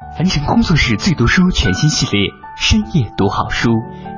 [0.00, 3.70] 凡尘工作室最读书全新系列《深夜读好书》，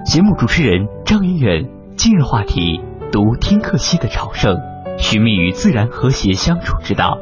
[0.06, 1.68] 节目主持人张远远。
[1.96, 2.80] 今日话题：
[3.12, 4.57] 读听克西的朝圣，
[4.99, 7.18] 寻觅与自然和谐相处之道。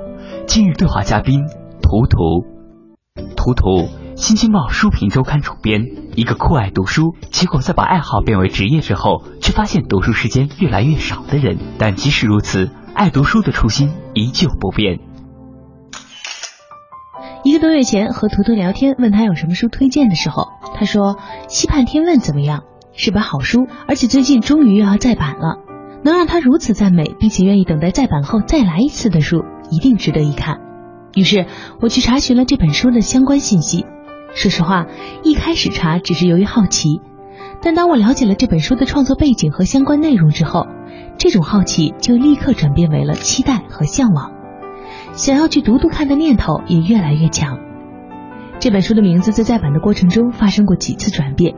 [0.46, 1.40] 今日对话嘉宾：
[1.82, 2.46] 图图。
[3.36, 5.82] 图图，新京报书评周刊主编，
[6.14, 11.58] 一个酷爱读书，结果在把爱好变为职业之后，却发现读书时间越来越少的人。
[11.76, 15.00] 但即使如此，爱读书的初心依旧不变。
[17.44, 21.14] 一个多月前和图图聊天，问他有什么书推荐的时候，他说
[21.48, 22.62] 《溪畔天问》怎么样？
[22.94, 25.58] 是本好书，而且最近终于又要再版了。
[26.02, 30.60] 能让他如此赞美，并且愿意等待再版后再来一次的书，一定值得一看。
[31.14, 31.44] 于是
[31.82, 33.84] 我去查询了这本书的相关信息。
[34.34, 34.86] 说实话，
[35.22, 37.02] 一开始查只是由于好奇，
[37.60, 40.66] 但当我了解了这本书的创作背景和相关内容之后，
[41.18, 44.32] 这种好奇就立刻转变为了期待和向往，
[45.16, 47.58] 想要去读读看的念头也越来越强。
[48.58, 51.54] 这本书的名字在再版的过程中发生过几次转变。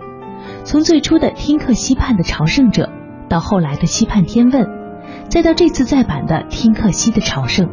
[0.65, 2.90] 从最初的听课溪畔的朝圣者，
[3.29, 4.68] 到后来的溪畔天问，
[5.29, 7.68] 再到这次再版的听客溪的朝圣，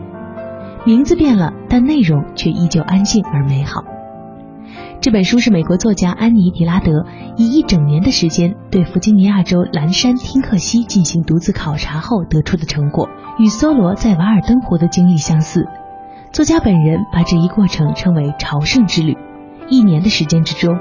[0.86, 3.84] 名字变了，但内容却依旧安静而美好。
[5.04, 15.68] 这本书是美国作家安妮·迪拉德以一整年的时间对弗吉尼亚州蓝山听克西进行独自考察后得出的成果，与梭罗在瓦尔登湖的经历相似。
[16.31, 19.18] 作家本人把这一过程称为朝圣之旅。
[19.68, 20.80] 一年的时间之中。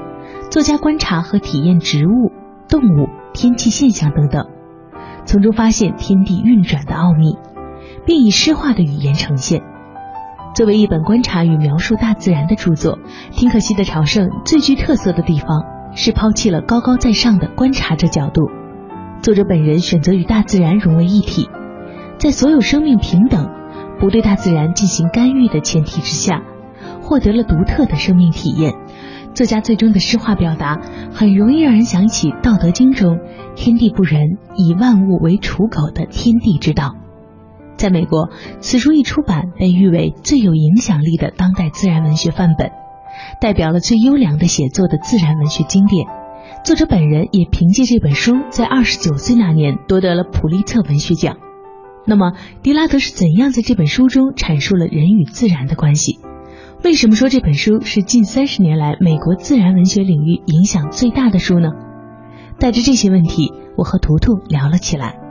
[0.49, 2.31] 作家观察和体验植物、
[2.69, 4.47] 动物、天气现象等等，
[5.25, 7.35] 从中发现天地运转的奥秘，
[8.05, 9.63] 并以诗化的语言呈现。
[10.53, 12.97] 作为一本观察与描述大自然的著作，
[13.31, 15.63] 《听可西的朝圣》最具特色的地方
[15.95, 18.43] 是抛弃了高高在上的观察者角度，
[19.23, 21.49] 作者本人选择与大自然融为一体，
[22.19, 23.49] 在所有生命平等、
[23.99, 26.43] 不对大自然进行干预的前提之下，
[27.01, 28.75] 获得了独特的生命体验。
[29.33, 30.79] 作家最终的诗化表达，
[31.11, 33.17] 很容易让人想起《道德经》中
[33.57, 36.93] “天地不仁，以万物为刍狗”的天地之道。
[37.77, 38.29] 在美国，
[38.59, 42.71] 此书一出版，被誉为最有影响力的当代自然文学范本，
[43.41, 46.07] 代表了最优良的写作的自然文学经典。
[46.63, 51.37] 作者本人也凭借这本书，在二十九岁那年夺得了普利策文学奖。
[52.05, 56.19] 那么，迪拉德是怎样在这本书中阐述了人与自然的关系？
[56.83, 61.69] 为什么说这本书是近三十年来美国自然文学领域影响最大的书呢？
[62.59, 65.22] 带着这些问题，我和图图聊了起来。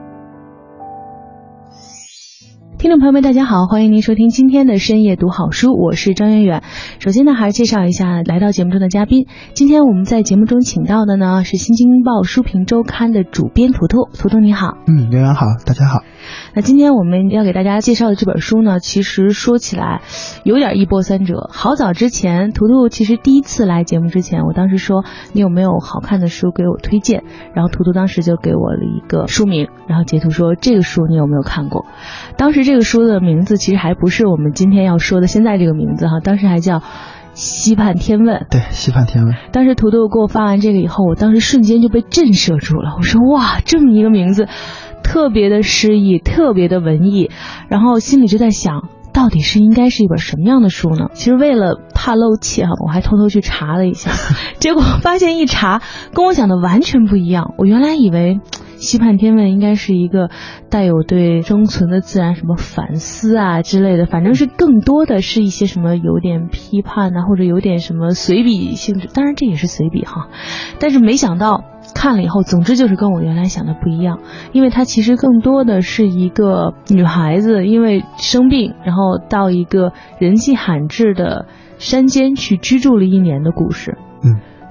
[2.83, 6.65] 听众朋友们，大家好，欢迎您收听今天的深夜读好书，我是张远远。
[6.99, 9.29] 首先呢，还是介绍一下来到节目中的嘉宾。
[9.55, 14.79] 今天我们在节目中请到的呢是《新京报书评周刊》的主编图图，图图你好。
[14.89, 16.01] 嗯，远远好，大家好。
[16.55, 20.01] 那今天我们要给大家介绍的这本书呢，其实说起来
[20.43, 21.49] 有点一波三折。
[21.53, 27.23] 好早之前，图图其实第一次来节目之前，我当时说你有没有好看的书给我推荐，
[27.55, 31.87] 然后图图当时就给我了一个书名，然后截图说这个书你有没有看过？
[32.37, 36.79] 当时这个书的名字其实还不是我们今天要说的现在这个名字哈，当时还叫
[37.35, 38.37] 《西畔天问》。
[38.51, 39.35] 对，《西畔天问》。
[39.53, 42.95] 当时图图给我发完这个以后，我当时瞬间就被震慑住了。
[42.99, 44.49] 我说哇，这么一个名字，
[45.03, 47.31] 特别的诗意，特别的文艺，
[47.69, 51.09] 然后心里就在想，到底是应该是一本什么样的书呢？
[51.15, 54.11] 其实为了怕漏气哈，我还偷偷去查了一下，
[54.59, 55.81] 结果发现一查
[56.15, 57.55] 跟我想的完全不一样。
[57.59, 58.41] 我原来以为。
[58.83, 60.29] 西畔天问应该是一个
[60.69, 69.09] 带有对生存的自然什么反思啊之类的，反正是更多的是一些什么有点批判啊，或者有点什么随笔性质。
[69.15, 70.29] 当然这也是随笔哈，
[70.81, 74.19] 但是没想到看了以后，总之就是跟我原来想的不一样，
[74.53, 81.47] 因为它其实更多的是一个女孩子因为生病，然后到一个人迹罕至的
[81.79, 83.97] 山间去居住了一年的故事。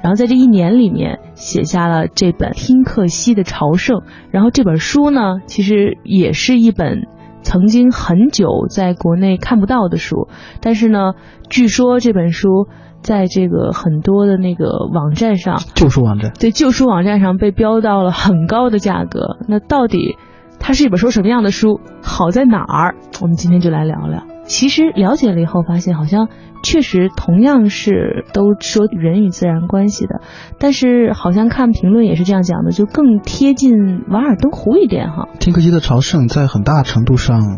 [0.01, 0.03] 嗯。
[0.03, 3.99] 然后在这一年里面写下了这本《听克西的朝圣》，
[4.31, 7.07] 然后这本书呢，其实也是一本
[7.43, 10.27] 曾经很久在国内看不到的书，
[10.61, 11.13] 但是呢，
[11.49, 12.67] 据说这本书
[13.01, 19.37] 在这个很多的那个网站上，旧书网站，对旧书网站上被标到了很高的价格。
[19.47, 20.17] 那到底
[20.59, 21.79] 它是一本说什么样的书？
[22.03, 22.95] 好在哪儿？
[23.21, 24.23] 我们今天就来聊聊。
[24.51, 26.27] 其实了解了以后，发现好像。
[26.63, 30.21] 确实，同样是都说人与自然关系的，
[30.59, 35.27] 但是好像看评论也是这样讲的，就更贴近瓦尔登湖一点哈。
[35.39, 37.57] 听克基的朝圣在很大程度上，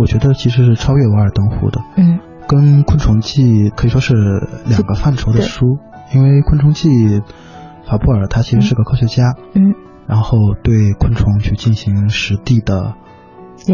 [0.00, 1.82] 我觉得其实是超越瓦尔登湖的。
[1.98, 4.14] 嗯，跟昆虫记可以说是
[4.66, 5.76] 两个范畴的书，
[6.14, 6.88] 因为昆虫记，
[7.84, 9.34] 法布尔他其实是个科学家。
[9.52, 9.74] 嗯，
[10.06, 12.94] 然后对昆虫去进行实地的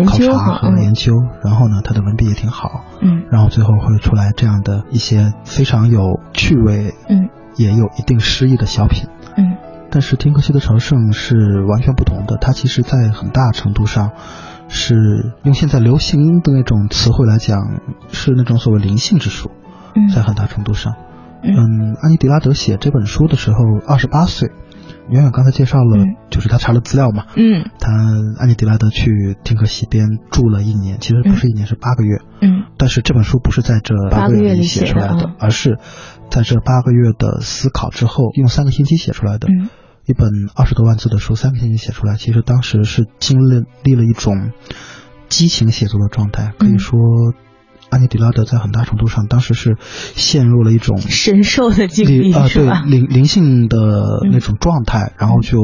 [0.03, 1.13] 考察和研究，
[1.45, 9.57] 然后呢，他的文笔也挺好，嗯，然后最后会出来这样的一些非常有趣味，嗯，也有一定诗意的小品，嗯，
[9.91, 14.11] 但是听克西的朝圣是完全不同的，它其实在很大程度上
[14.69, 17.61] 是用现在流行的那种词汇来讲，
[18.11, 19.51] 是那种所谓灵性之书，
[19.95, 20.95] 嗯，在很大程度上，
[21.43, 24.51] 嗯，安妮迪拉德写这本书的时候二十八岁。
[25.11, 27.27] 远远刚才介绍了，就是他查了资料嘛。
[27.37, 27.93] 嗯，他
[28.39, 32.19] 安妮迪拉德去丁克西边住了一年，其实不是一年，是八个月。
[32.41, 35.79] 嗯，但是这本书不是在这八个月里写出来的，而是
[36.31, 39.49] 在这八个月的思考之后，用三个星期写出来的。
[39.49, 39.69] 嗯，
[40.07, 43.39] 一本二十多万字的书，三个星期写出来，其实当时是经
[43.83, 44.53] 历了一种
[45.29, 46.99] 激情写作的状态，可以说。
[47.95, 53.79] 安妮迪拉德在很大程度上，当时是陷入了一种神兽的经历，啊，对灵灵性的
[54.33, 55.59] 那种状态，然后就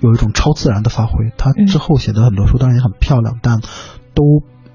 [0.00, 1.32] 有一种超自然的发挥。
[1.36, 3.58] 他之后写的很多书当然也很漂亮，但
[4.14, 4.22] 都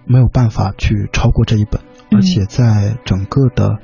[0.05, 1.79] 没有办法去超过这一本。
[2.11, 3.77] 而且在整个的，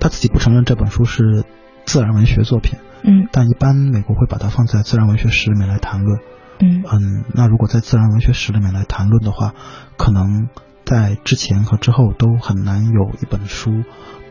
[0.00, 1.44] 他自己不承认这本书是
[1.84, 6.18] 自然文学作品，嗯，但一般美国会把它放在自然文学史里面来谈论，
[6.60, 9.54] 嗯嗯，那如果在自然文学史里面来谈论的话，
[9.96, 10.48] 可能。
[10.84, 13.70] 在之前和之后都很难有一本书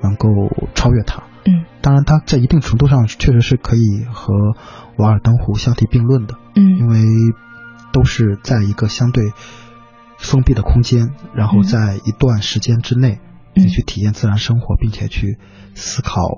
[0.01, 0.29] 能够
[0.75, 1.23] 超越它。
[1.45, 4.33] 嗯，当然，它在一定程度上确实是可以和
[4.97, 6.35] 《瓦尔登湖》相提并论的。
[6.55, 7.03] 嗯，因为
[7.91, 9.33] 都是在一个相对
[10.17, 13.19] 封闭的空间，然后在一段时间之内，
[13.55, 15.37] 你去体验自然生活，并且去
[15.75, 16.29] 思考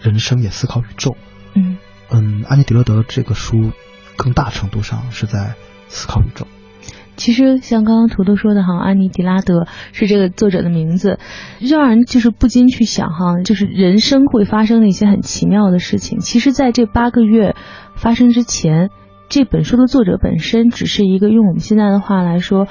[0.00, 1.16] 人生，也思考宇宙。
[1.54, 1.78] 嗯
[2.10, 3.72] 嗯，安妮·迪勒德这个书
[4.16, 5.54] 更大程度上是在
[5.88, 6.46] 思考宇宙。
[7.20, 11.18] 其实像刚刚图图说的哈，安妮迪拉德是这个作者的名字，
[11.60, 16.20] 就让人就是不禁去想哈，就是人生会发生的一些很奇妙的事情。
[16.20, 17.54] 其实，在这八个月
[17.94, 18.88] 发生之前，
[19.28, 22.66] 这本书的作者本身只是一个用我们现在的话来说，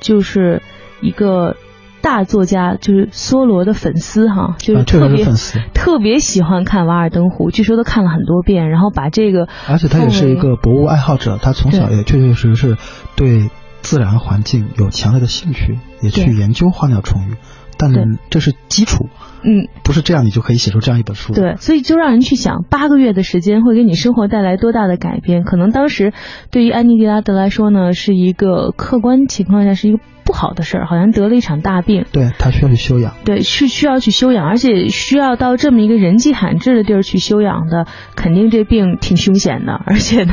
[0.00, 0.60] 就是
[1.00, 1.56] 一个
[2.02, 5.24] 大作家，就是梭罗的粉丝哈，就是特别
[5.72, 12.76] 特别喜欢看《瓦尔登湖》，据说都看了很多遍，然后把这个，而且他也是一个博物爱好者，他从小也确确实实是
[13.16, 13.48] 对。
[13.84, 17.36] 自然环境有强烈的兴趣，也去研究花鸟虫鱼，
[17.76, 17.92] 但
[18.30, 19.10] 这是基础，
[19.44, 21.34] 嗯，不是这样你就可以写出这样一本书。
[21.34, 25.44] 对，所以就让人去想，八个月的时间会给你生活带来多大的改变？
[25.44, 26.12] 可能当时
[26.50, 29.98] 对于安妮迪拉德来说呢，是一个客观情况下是一个。
[30.26, 32.06] 不好的事儿，好像得了一场大病。
[32.10, 37.86] 对他需要去休养，对，是需要去休养，而且需要到这么一个人迹罕至的地儿去休养的，
[38.16, 40.32] 肯定这病挺凶险的， 而且呢，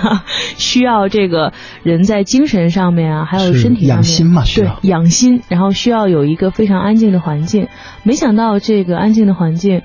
[0.56, 1.52] 需要这个
[1.84, 7.68] 人在精神上面啊，还有身体上面，养心嘛，对，养心，然后需要有一个非常安静的环境。
[8.04, 9.82] 没想到这个安静的环境，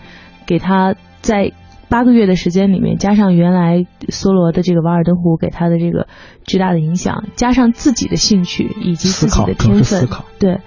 [0.46, 1.52] 给他在。
[1.88, 6.08] 八个月的时间里面，加上原来梭罗的这个《瓦尔登湖》给他的这个
[6.44, 10.08] 巨大的影响，加上自己的兴趣以及自己的天分，
[10.40, 10.62] 对，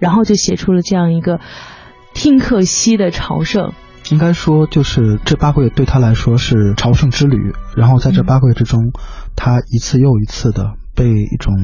[0.00, 1.38] 然后就写出了这样一个
[2.12, 3.72] 听克西的朝圣。
[4.10, 7.52] 应该说，就是这八个月对他来说是朝圣之旅。
[7.76, 8.90] 然后在这八个月之中，
[9.36, 11.54] 他一次又一次的被一种。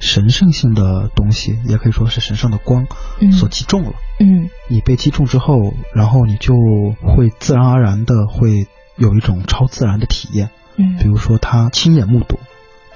[0.00, 2.86] 神圣性的东西，也可以说是神圣的光，
[3.32, 3.92] 所击中了。
[4.20, 6.54] 嗯，你被击中之后，然后你就
[7.02, 8.66] 会自然而然的会
[8.96, 10.50] 有一种超自然的体验。
[10.76, 12.38] 嗯，比如说他亲眼目睹，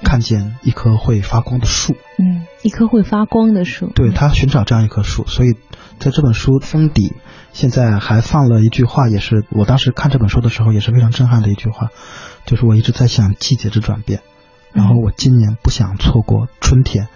[0.03, 1.95] 看见一棵会发光的树。
[2.17, 3.91] 嗯，一棵会发光的树。
[3.93, 5.53] 对他寻找这样一棵树，所以
[5.99, 7.13] 在这本书封底
[7.53, 11.89] 现在还放了一句话，也是我当时看这本书的时候也是非常震撼的一句话，
[12.45, 14.21] 就是我一直在想季节之转变。
[14.73, 17.07] 然后我今年不想错过春天，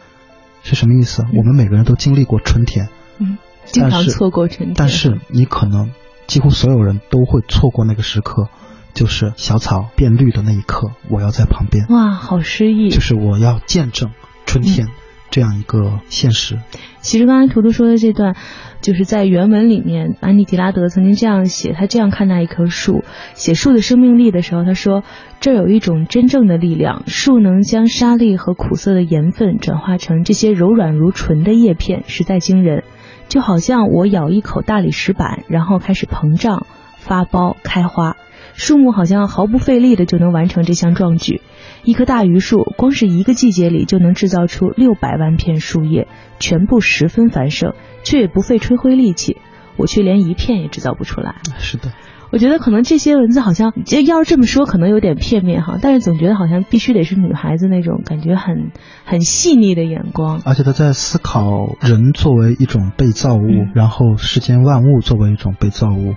[0.63, 1.25] 是什么意思？
[1.33, 2.87] 我们每个人都经历过春天，
[3.17, 4.73] 嗯，经常错过春天。
[4.75, 5.91] 但是你可能
[6.27, 8.47] 几乎所有人都会错过那个时刻，
[8.93, 11.87] 就是小草变绿的那一刻，我要在旁边。
[11.89, 12.89] 哇，好诗意！
[12.89, 14.11] 就是我要见证
[14.45, 14.87] 春天。
[15.29, 16.57] 这样一个现实。
[16.99, 18.35] 其实刚才图图说的这段，
[18.81, 23.03] 就是在原文里面，安妮迪拉德曾经这样写，他这样看待一棵树，
[23.33, 25.03] 写树的生命力的时候，他说
[25.39, 32.83] ：“这有一种真正的力量，树能将沙粒和苦涩的盐分转化成这些柔软如纯的叶片，实在惊人。
[33.29, 36.65] 就好像我咬一口大理石板，然后开始膨胀、
[37.07, 38.17] 发苞、开花。
[38.53, 41.41] 树木好像毫不费力的就能完成这项壮举。”
[41.83, 46.07] 一棵大榆树，光是一个季节里就能制造出六百万片树叶，
[46.39, 47.73] 全部十分繁盛，
[48.03, 49.37] 却也不费吹灰力气。
[49.77, 51.35] 我却连一片也制造不出来。
[51.59, 51.93] 是的，
[52.31, 53.71] 我觉得可能这些文字好像，
[54.07, 55.77] 要是这么说，可能有点片面哈。
[55.79, 58.71] 但是总觉得好像必须得是女孩子那种感觉很
[59.05, 60.41] 很细腻的眼光。
[60.43, 66.15] 而且他在思考人作为一种被造物，然后世间万物作为一种被造物，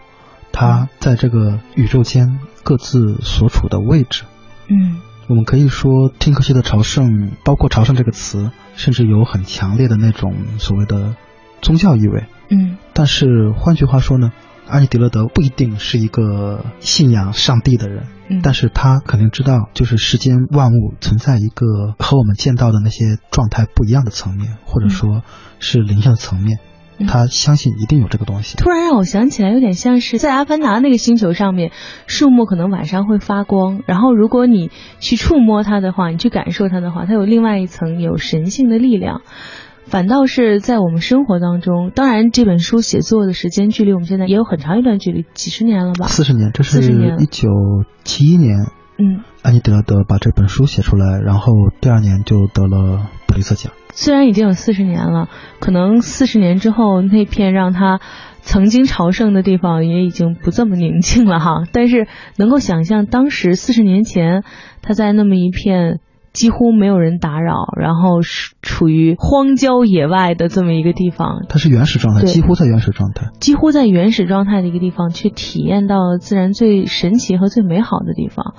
[0.52, 4.24] 她在这个宇宙间各自所处的位置。
[4.68, 5.00] 嗯。
[5.28, 11.14] 我们可以说，听科学的朝圣，包括朝圣这个词，甚至有很强烈的那种所谓的
[11.62, 12.24] 宗教意味。
[12.48, 14.32] 嗯，但是换句话说呢，
[14.66, 25.22] 阿尼迪勒德不一定是一个信仰上帝的人，嗯但是他肯定知道，就是世间万物存在一个和我们见到的那些状态不一样的层面，或者说
[25.60, 26.58] 是灵性的层面。
[27.00, 28.56] 嗯他相信一定有这个东西。
[28.56, 31.72] 突然让我想起来，有点像是在阿凡达那个星球上面，
[32.06, 39.22] 树木可能晚上会发光，然后如果你去触摸它的话，你去感受它的话，它有另外一层有神性的力量。
[39.86, 46.06] 反倒是在我们生活当中，当然这本书写作的时间距离我们现在也有很长一段距离，几十年了吧？
[46.06, 47.48] 四十年，这是40年一九
[48.04, 48.66] 七一年，
[48.98, 53.72] 嗯，安妮德勒德把这本书写出来，然后第二年就得了普利策奖。
[53.92, 55.28] 虽然已经有四十年了，
[55.58, 58.00] 可能四十年之后那片让他
[58.40, 61.64] 曾经朝圣的地方也已经不这么宁静了哈。
[61.72, 62.06] 但是
[62.36, 64.44] 能够想象当时四十年前
[64.82, 66.00] 他在那么一片
[66.32, 73.30] 几乎没有人打扰，然后是处于荒郊野外的这么一个地方，它是原始状态，几乎在原始状态。
[73.40, 78.54] 几乎在原始状态的一个地方，却体验到了自然最神奇和最美好的地方。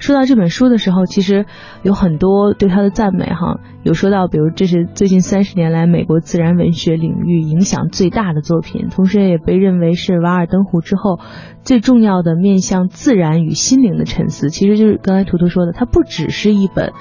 [0.00, 1.46] 说到这本书的时候，其实
[1.82, 11.20] 有很多对他的赞美哈，有说到，比如这是最近三十年来美国自然文学领域影响最大的作品，同时也被认为是《瓦尔登湖》之后
[11.62, 14.48] 最重要的面向自然与心灵的沉思。
[14.48, 16.92] 其实就是刚才图图说的，它不只是一本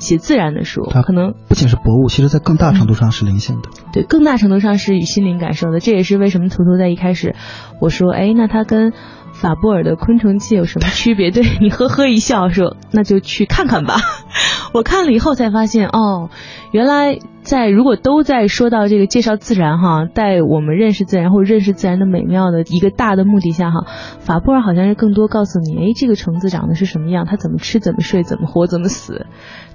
[0.00, 3.68] 写自然的书，它可能不仅是博物，其实在更大程度上是灵性的。
[3.92, 5.78] 对，更大程度上是与心灵感受的。
[5.78, 7.36] 这也是为什么图图在一开始
[7.80, 8.92] 我说，哎，那它跟
[9.40, 11.30] 法布尔的《昆虫记》有什么区别？
[11.30, 13.96] 对你呵呵一笑说，那就去看看吧。
[14.74, 16.28] 我看了以后才发现，哦，
[16.72, 23.86] 原来在如果都在说到这个介绍自然哈，带我们认识自然或认识自然的美妙的一个大的目的下哈，
[24.18, 29.26] 法布尔好像是更多告诉你，哎，这个虫子长得是什么样，它怎么吃，怎么睡，怎么活，怎么死。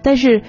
[0.03, 0.43] 但是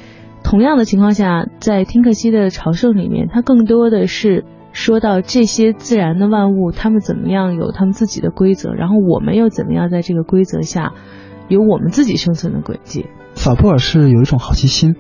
[0.45, 4.45] 同样的情况下，在听克西的朝圣里面，它更多的是
[4.77, 10.93] 说到这些自然的万物，它们怎么样有它们自己的规则，然后我们又怎么样在这个规则下
[11.49, 13.07] 有我们自己生存的轨迹。
[13.35, 14.95] 法布尔是有一种好奇心，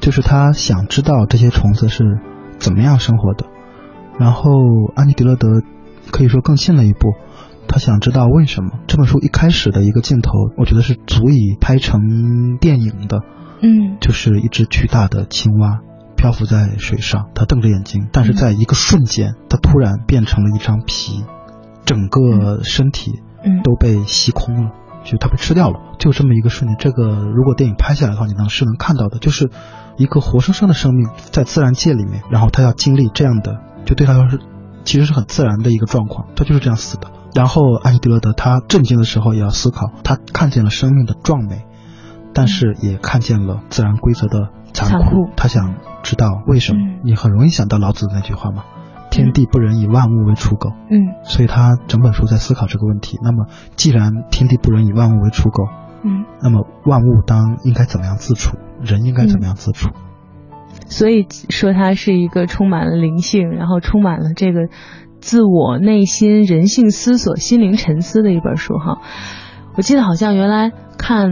[0.00, 2.18] 就是他想知道这些虫子是
[2.58, 3.46] 怎么样生活的。
[4.18, 4.50] 然后
[4.96, 5.62] 安妮迪勒德
[6.10, 7.12] 可以说更进了一步，
[7.68, 8.80] 他想知道为什么。
[8.88, 13.20] 这本书一开始的一个镜头，我觉得是足以拍成电影的，
[13.62, 15.82] 嗯就是一只巨大的青蛙
[16.16, 21.24] 漂浮在水上，他瞪着眼睛，但是在一个瞬间，他突然变成了一张皮，
[21.84, 24.70] 整个身体嗯都被吸空了，
[25.04, 25.80] 就他被吃掉了。
[25.98, 29.50] 就这么一个瞬间，这个如果电影拍下来的话，你能是能看到的，就是
[29.96, 34.40] 一个活生生的生命在自然界里面，然后他要经历这样的，就对他来说是
[34.84, 37.10] 其实是很自然的一个状况，他就是这样死的。
[37.34, 41.64] 然后安妮迪勒德他震惊的时候也要思考，他看见了生命的壮美，
[42.32, 46.80] 但是也看见了自然规则的残残酷他想知道为什么。
[46.80, 48.64] 嗯你很容易想到老子的那句话嘛
[49.12, 50.70] ，“天地不仁，以万物为刍狗”。
[50.90, 53.18] 嗯所以他整本书在思考这个问题。
[53.22, 55.64] 那么，既然天地不仁，以万物为刍狗，
[56.02, 58.56] 嗯，那么万物当应该怎么样自处？
[58.80, 59.90] 人应该怎么样自处？
[60.86, 64.70] 所以说它是一个充满了灵性，然后充满了这个
[65.20, 69.02] 自我内心人性思索、心灵沉思的一本书哈。
[69.76, 71.30] 我记得好像原来看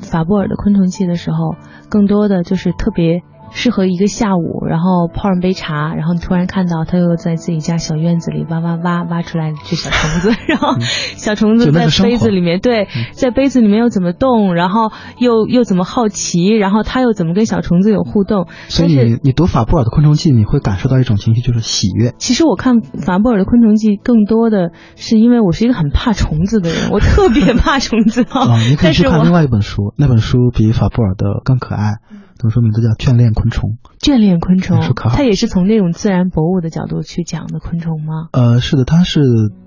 [0.00, 1.54] 法布尔的《昆虫记》的时候，
[1.88, 22.14] 更多的就是特别适合一个下午，然后泡上杯茶，然后你突然看到他又在自己家小院子里挖挖挖挖出来一只小虫子， 然后小虫子在杯子里面，对，在杯子里面又怎么动，然后又又怎么好奇，然后他又怎么跟小虫子有互动，所以你你读法布尔的《昆虫记》，你会感受到一种情绪，就是喜悦。
[22.18, 31.94] 其实我看法布尔的《昆虫记》，更多的是因为我是一个很怕虫子的人，我特别怕虫子啊、 你可以去看另外一本书，那本书比法布尔的更可爱。
[32.38, 33.78] 那本书名字叫《眷恋昆虫》。
[33.98, 34.78] 眷恋昆虫
[35.10, 38.28] 它也是从那种自然博物的角度去讲的昆虫吗？
[38.32, 39.20] 呃，是的，他是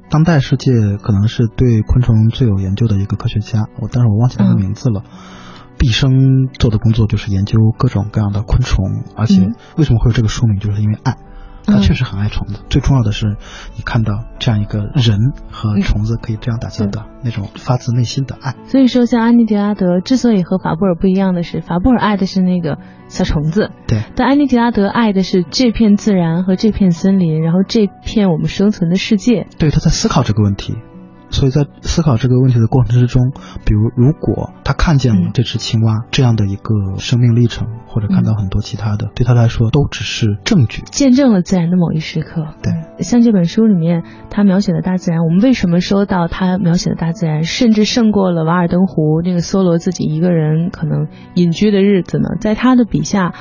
[0.10, 0.72] 当代世界
[1.02, 5.04] 可能是对昆虫最有研究的一个科学家，我但是我忘记他的嗯名字了。
[5.78, 8.86] 毕生做的工作就是研究各种各样的昆虫，
[9.16, 11.16] 而且嗯为什么会有这个书名，就是因为爱。
[11.70, 13.38] 他嗯确实很爱虫子，最重要的是，
[13.76, 15.18] 你看到这样一个人
[15.52, 18.56] 和嗯虫子可以这样打交道，那种发自内心的爱。
[18.66, 29.48] 所以说，像安妮迪拉德之所以和法布尔不一样的是，法布尔爱的是那个小虫子，对，但安妮迪拉德爱的是这片自然和这片森林，然后这片我们生存的世界。
[29.58, 30.76] 对，他在思考这个问题。
[31.30, 33.32] 所以在思考这个问题的过程之中，
[33.66, 42.48] 比如如果他看见了这只青蛙这样的一个生命历程，或者看到很多其他的，对他来说都只是证据，见证了自然的某一时刻。
[42.64, 52.30] 对，像这本书里面他描写的大自然，我们为什么说到他描写的大自然，甚至胜过了《瓦尔登湖》那个梭罗自己一个人可能隐居的日子呢？
[52.40, 53.34] 在他的笔下。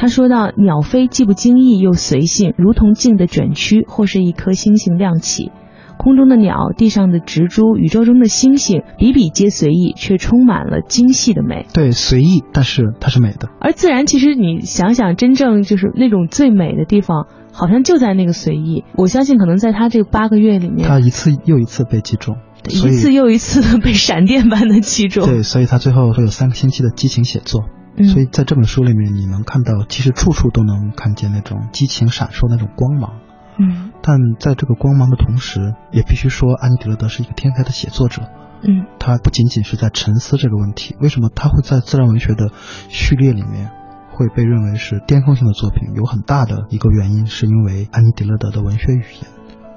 [0.00, 5.50] 他说到：“鸟飞既不经意又随性，如同静的卷曲，或是一颗星星亮起。
[5.98, 11.66] 空中的鸟，地上的植株，宇宙中的星星，比比皆随意，却充满了精细的美。
[11.74, 13.50] 对，随意，但是它是美的。
[13.60, 18.84] 而自然，其实你想想，真正就是那种最美的地方，好像就在那个随意。
[18.94, 22.36] 我相信，可能在他这八个月里面，他一次又一次被击中，
[22.68, 25.26] 一次又一次的被闪电般的击中。
[25.26, 27.64] 对，所以他最后会有三个星期的激情写作。”
[27.98, 33.14] 所以在这本书里面，你能看到，其实处处都能看见那种激情闪烁那种光芒。
[33.58, 38.22] 嗯，但在这个光芒的同时，也必须说，安妮·迪勒德是一个天才的写作者。
[38.62, 42.50] 嗯，他不仅仅是在沉思这个问题，为什么他会在自然文学的
[42.88, 43.70] 序列里面
[44.10, 45.94] 会被认为是巅峰性的作品？
[45.94, 49.30] 有很大的一个原因，是因为安妮·迪勒德的文学语言，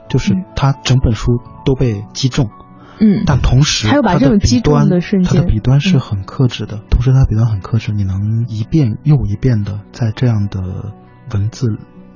[0.09, 1.31] 就是他整本书
[1.65, 2.50] 都被击中。
[3.00, 4.29] 嗯，但同时，他的
[5.01, 6.81] 瞬间，他的笔端是很克制的。
[6.89, 10.93] 同时，他笔端很克制，你能一遍又一遍的在这样的
[11.33, 11.67] 文字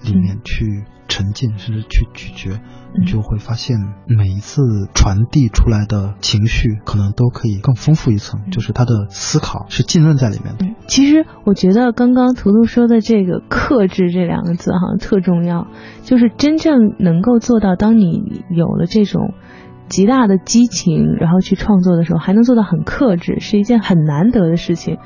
[0.02, 2.60] 里面去沉浸，甚至去咀嚼，
[2.98, 4.62] 你就会发现每一次
[4.94, 8.50] 传递出来的情绪，可能都可以更丰富一层。
[8.52, 10.66] 就是他的思考是浸润在里面的。
[10.88, 15.68] 其实，我觉得刚刚图图说的这个“克制”这两个字，好像特重要。
[16.04, 19.34] 就是真正能够做到，当你有了这种。
[19.88, 24.98] 极大的激情，然后去创作的时候，还能做到很克制，是一件很难得的事情。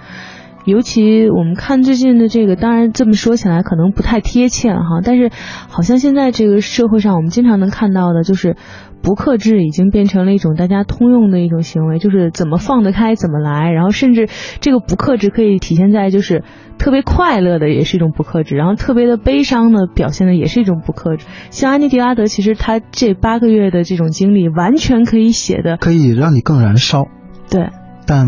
[0.66, 5.32] 尤其我们看最近的这个，当然这么说起来可能不太贴切了哈，但是
[5.68, 8.56] 好像现在这个社会上，我们经常能看到的就是。
[9.02, 14.28] 不克制已经变成了一种大家通用的一种行为，就是怎么放得开怎么来，然后甚至
[14.60, 16.44] 这个不克制可以体现在就是
[16.78, 21.26] 特别快乐的也是一种不克制，然后特别的悲伤的表现的也是一种不克制。
[21.50, 27.08] 像安妮迪拉德，其实他这八个月的这种经历，完全可以写的可以让你更燃烧。
[27.50, 27.70] 对，
[28.06, 28.28] 但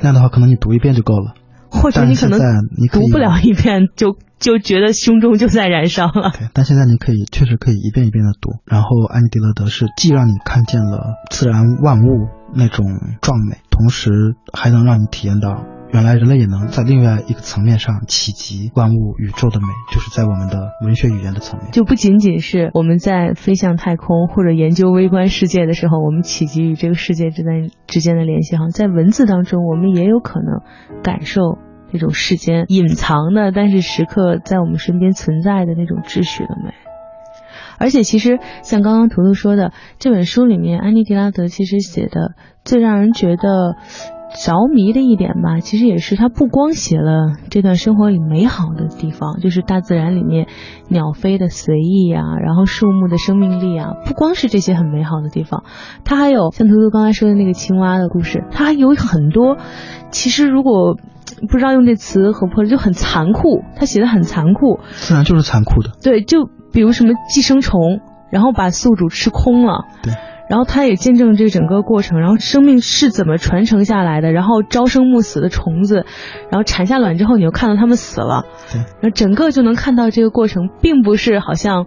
[0.00, 1.34] 那样的话，可能你读一遍就够了。
[1.70, 2.40] 或者你可能
[2.92, 6.32] 读不了一遍就就觉得胸中就在燃烧了。
[6.36, 12.86] 对，但现在你可以确实可以一遍一遍的读，然后安迪勒德是既让你看见了自然万物那种
[13.20, 15.64] 壮美，同时还能让你体验到。
[15.90, 30.60] 原来人类也能在另外一个层面上企及万物宇宙的美，就是在我们的文学语言的层面，就不仅仅是我们在飞向太空或者研究微观世界的时候，我们企及与这个世界之间之间的联系哈，在文字当中，我们也有可能
[31.02, 31.58] 感受
[31.90, 36.74] 这种世间隐藏的，但是时刻在我们身边存在的那种秩序的美。
[37.78, 43.76] 而且，其实像刚刚图图说的，这本书里面，安妮迪拉德其实写的最让人觉得。
[44.34, 50.46] 着迷的一点吧，其实也是他不光写了这段生活里美好的地方，就是大自然里面
[50.88, 55.64] 鸟飞的随意啊，然后树木的生命力啊，不光是这些很美好的地方，
[56.04, 59.56] 他还有像图图刚才说的那个青蛙的故事，他还有很多，
[60.10, 60.96] 其实如果
[61.48, 70.12] 不知道用这词合不合适，就很残酷，他写的很残酷，自然就是残酷的，对，就比如什么寄生虫，然后把宿主吃空了，对。
[70.48, 76.06] 然后他也见证这整个过程，然后生命是怎么传承下来的，然后朝生暮死的虫子，
[76.50, 81.86] 然后产下卵之后，你又看到它们死了，对，然后整个就能看到这个过程，并不是好像。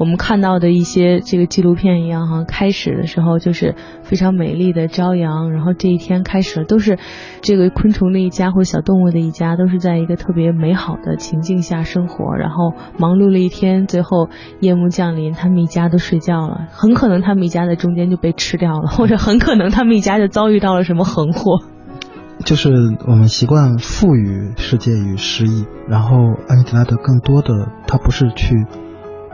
[0.00, 6.98] 我们看到的一些这个纪录片一样哈，开始的时候就是非常美丽的朝阳，然后这一天开始了，都是
[7.42, 21.60] 这个昆虫的一家或者小动物的一家，都是在一个特别美好的情境下生活，然后忙碌了一天，最后夜幕降临，他们一家都睡觉了，很可能他们一家在中间就被吃掉了，或者很可能他们一家就遭遇到了什么横祸。
[22.46, 22.70] 就是
[23.06, 26.16] 我们习惯赋予世界与诗意，然后
[26.48, 28.64] 安妮迪拉德更多的他不是去。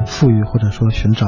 [0.04, 1.26] 赋予或者说寻找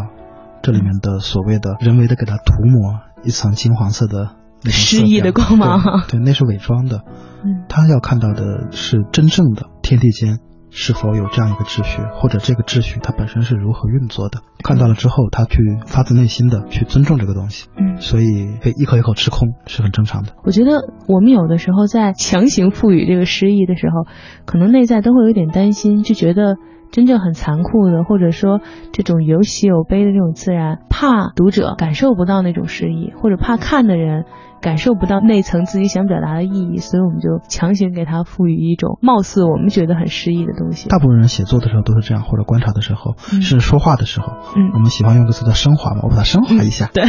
[0.63, 4.31] 这里面的所谓的人为的给它涂抹一层金黄色的
[4.65, 7.03] 诗意的光芒，对，那是伪装的。
[7.45, 14.41] 嗯，他要看到的是真正的天地间是否有这样一个秩序，或者这个秩序它本身是如何运作的。
[14.65, 17.69] 看到了之后，他去发自内心的去尊重这个东西。
[17.77, 20.33] 嗯，所以被一口一口吃空是很正常的。
[20.43, 24.11] 我觉得我们有的时候在强行赋予这个诗意的时候，
[24.45, 26.57] 可能内在都会有点担心，就觉得。
[26.91, 28.61] 真正很残酷的，或者说
[28.93, 34.25] 这种有喜有悲的这种自然，怕读者感受不到那种诗意，或者怕看的人
[34.61, 40.89] 感受不到那层自己想表达的意义，所以我们就强行给它赋予一种貌似我们觉得很诗意的东西。
[40.89, 46.91] 大部分人写作的时候都是这样，或者观察的时候，是说话的时候，嗯，我们喜欢用个词叫升华嘛，我把它升华一下。
[46.93, 47.05] 对，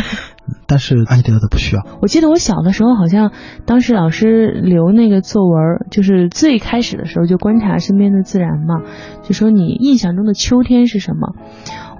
[0.67, 1.83] 但是安妮德勒的不需要。
[2.01, 3.31] 我记得我小的时候，好像
[3.65, 8.81] 当时老师留那个作文，就是最开始的时候就观察身边的自然嘛，
[9.23, 11.33] 就说你印象中的秋天是什么？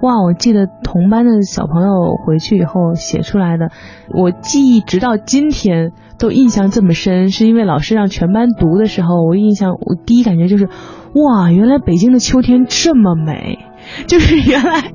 [0.02, 3.70] 哇，我记得同班的小朋友回去以后写出来的，
[4.14, 10.68] 我记忆直到今天都印象这么深，是因为老师让全班读的时候，我印象我第一感觉就是，
[11.14, 13.58] 哇，原来北京的秋天这么美，
[14.08, 14.92] 就是原来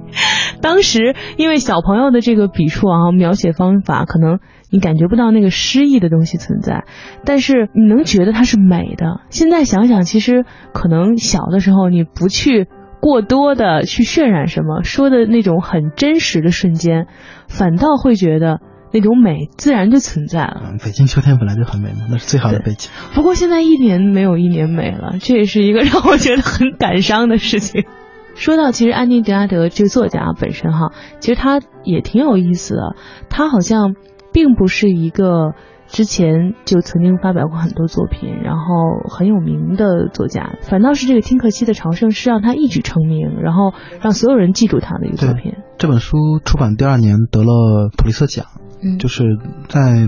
[0.60, 4.40] 当时因为小朋友的这个笔触啊，描写方法，可能
[4.72, 6.84] 你感觉不到那个诗意的东西存在，
[7.26, 9.22] 但是你能觉得它是美的。
[9.30, 12.68] 现在想想，其实可能小的时候你不去。
[13.06, 17.06] 过多的去渲染什么，说的那种很真实的瞬间，
[17.48, 20.74] 反倒会觉得那种美自然就存在了。
[20.84, 22.90] 北京秋天本来就很美嘛， 那是最好的背景。
[23.14, 27.86] 不过现在一年没有一年美了，这也是一个让我觉得很感伤的事情。
[28.34, 32.96] 说到其实安妮·德拉德这个作家本身哈，其实他也挺有意思的，
[33.30, 33.94] 他好像
[34.34, 35.54] 并不是一个。
[35.88, 38.64] 之前就曾经发表过很多作品，然后
[39.10, 45.54] 很有名的作家，反倒是这个《听客西的朝圣》是让他一举成名，然后让所有人记住他的一个作品。
[45.78, 48.46] 这本书出版第二年得了普利策奖，
[48.84, 49.24] 嗯，就是
[49.70, 50.08] 在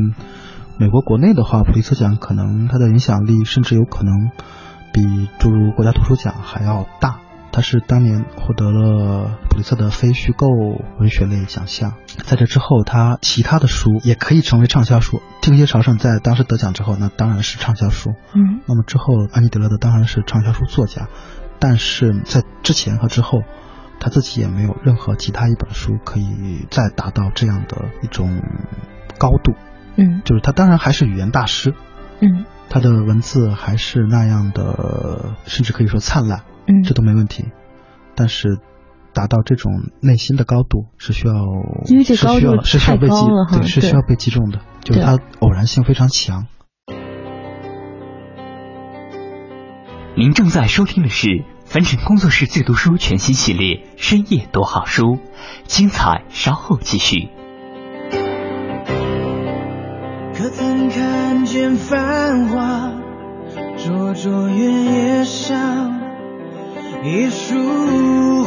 [0.80, 4.32] 美国国内的话，普利策奖可能它的影响力甚至有可能
[4.94, 7.20] 比诸如国家图书奖还要大。
[7.58, 10.48] 他是当年获得了普利策的非虚构
[11.00, 15.18] 文学类奖项，在这之后，他其他的书也可以成为畅销书。
[15.42, 18.12] 《听客西朝圣》在当时得奖之后，那当然是畅销书。
[18.36, 21.08] 嗯，那么之后，安妮·德勒德当然是畅销书作家，
[21.58, 23.42] 但是在之前和之后，
[24.00, 28.40] 他自己也没有任何其他一本书可以再达到这样的一种
[29.18, 29.56] 高度。
[29.96, 31.74] 嗯，就是他当然还是语言大师。
[32.20, 36.44] 嗯，他的文字还是那样的，甚至可以说灿烂。
[36.68, 37.46] 嗯，这都没问题，
[38.16, 38.60] 但是
[39.14, 41.34] 达到这种内心的高度是需要，
[41.86, 43.16] 因为这高度是需要被击，
[43.52, 46.46] 对，是需要被击中的，就是它偶然性非常强。
[50.18, 55.04] 您正在收听的是凡尘工作室最读书全新系列《深夜读好书》，
[55.66, 57.30] 精彩稍后继续。
[60.34, 62.92] 可曾看见繁华？
[63.78, 66.07] 灼灼原野上，
[67.04, 68.47] 一束。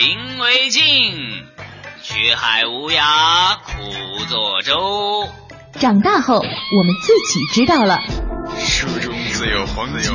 [0.00, 1.44] 路勤为径，
[2.00, 5.28] 学海无涯苦作舟。
[5.78, 7.98] 长大后我们自己知道了。
[8.58, 10.10] 书中自有黄金，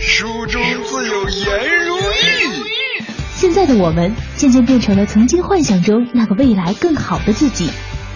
[0.00, 3.04] 书中自有颜如玉。
[3.34, 7.70] 现在的我们渐渐变成了曾经幻想中那个未来更好的自己，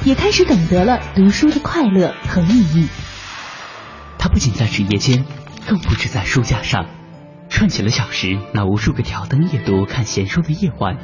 [0.04, 2.88] 也开始懂得了读书的快乐和意义。
[4.18, 5.26] 它不仅在纸页间，
[5.66, 6.86] 更不止在书架上，
[7.48, 10.98] 串起了小时那无数个挑灯夜读看闲书的夜晚，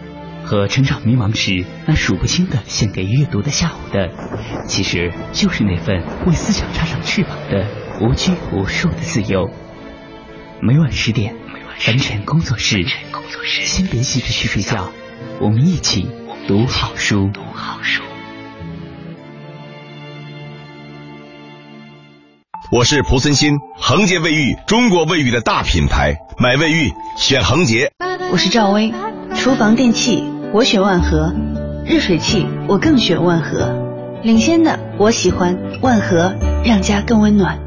[0.44, 4.10] 和成长迷茫时那数不清的献给阅读的下午的，
[4.68, 7.66] 其实就是那份为思想插上翅膀的
[8.00, 9.50] 无拘无束的自由。
[10.60, 11.34] 每晚十点，
[11.78, 12.86] 凡尘工作室，
[13.64, 14.90] 先别急着去睡觉，
[15.40, 16.08] 我们一起
[16.46, 17.30] 读好书。
[17.32, 18.02] 读好书。
[22.74, 27.92] 我是蒲森新，恒洁卫浴，中国卫浴的大品牌，买卫浴选恒洁。
[28.32, 28.92] 我是赵薇，
[29.36, 31.32] 厨房电器我选万和，
[31.86, 33.76] 热水器我更选万和，
[34.24, 36.34] 领先的我喜欢万和，
[36.64, 37.60] 让家更温暖。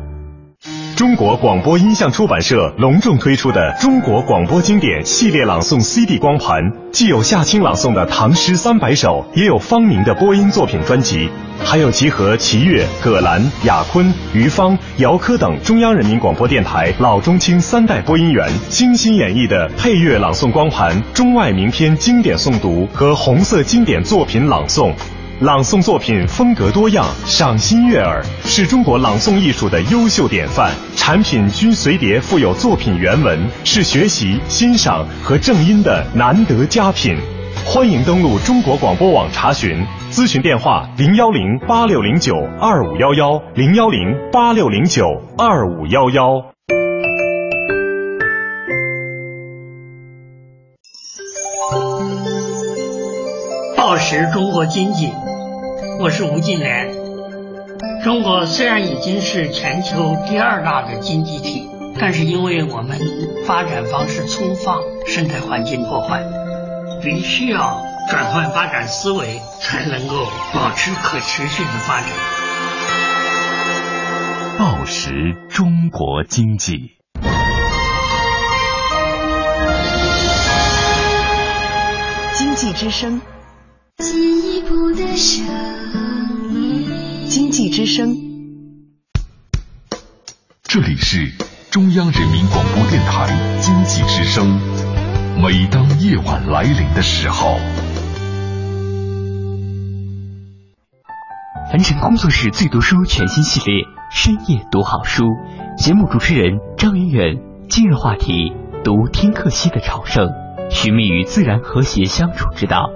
[0.97, 11.29] 中国广播音像出版社隆重推出的中国广播经典系列朗诵 CD 光盘，既有夏青朗诵的唐诗三百首，也有方明的播音作品专辑，
[11.63, 24.93] 还有集合齐越、葛兰、雅坤、于芳、姚科等中央人民广播电台老中青三代播音员精心演绎的配乐朗诵光盘、中外名篇经典诵读和红色经典作品朗诵。
[25.41, 30.71] 朗诵作品风格多样，赏心悦耳，是中国朗诵艺术的优秀典范。
[30.95, 37.15] 产品均随碟附有作品原文，是学习、欣赏和正音的难得佳品。
[37.63, 39.85] 欢迎登录中国广播网查询，
[40.17, 45.05] 咨询电话：零幺零八六零九二五幺幺，零幺零八六零九
[45.37, 46.43] 二五幺幺。
[53.75, 55.11] 报时中国经济，
[55.99, 56.89] 我是吴敬琏。
[58.03, 62.97] 中国虽然已经是全球第二大的经济体，但是因为我们
[63.45, 66.23] 发展方式粗放，生态环境破坏，
[67.03, 72.09] 必须要转换发展思维，才能够保持可持续的发展。
[74.57, 75.11] 报时
[75.49, 76.97] 中国经济。
[82.33, 83.21] 经济之声，
[83.97, 85.45] 进一步的声
[86.49, 87.27] 音。
[87.27, 88.15] 经济之声，
[90.63, 91.33] 这里是
[91.69, 93.27] 中央人民广播电台
[93.59, 94.59] 经济之声。
[95.39, 97.59] 每当夜晚来临的时候，
[101.69, 105.25] 凡尘工作室最读书全新系列深夜读好书，
[105.77, 108.53] 节目主持人张远远，今日话题
[108.85, 110.29] 读听克西的朝圣，
[110.69, 112.89] 寻觅与自然和谐相处之道。